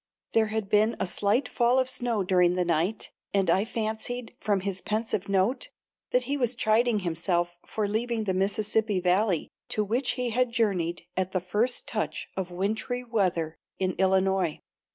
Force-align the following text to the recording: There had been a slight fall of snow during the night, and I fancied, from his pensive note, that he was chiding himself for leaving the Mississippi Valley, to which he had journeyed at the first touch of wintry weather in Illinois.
There 0.33 0.47
had 0.47 0.67
been 0.67 0.95
a 0.99 1.05
slight 1.05 1.47
fall 1.47 1.77
of 1.77 1.87
snow 1.87 2.23
during 2.23 2.55
the 2.55 2.65
night, 2.65 3.11
and 3.35 3.51
I 3.51 3.65
fancied, 3.65 4.33
from 4.39 4.61
his 4.61 4.81
pensive 4.81 5.29
note, 5.29 5.69
that 6.09 6.23
he 6.23 6.37
was 6.37 6.55
chiding 6.55 7.01
himself 7.01 7.55
for 7.67 7.87
leaving 7.87 8.23
the 8.23 8.33
Mississippi 8.33 8.99
Valley, 8.99 9.51
to 9.69 9.83
which 9.83 10.13
he 10.13 10.31
had 10.31 10.51
journeyed 10.51 11.03
at 11.15 11.33
the 11.33 11.39
first 11.39 11.85
touch 11.85 12.29
of 12.35 12.49
wintry 12.49 13.03
weather 13.03 13.59
in 13.77 13.91
Illinois. 13.99 14.59